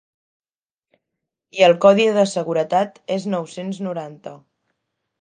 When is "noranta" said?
3.91-4.39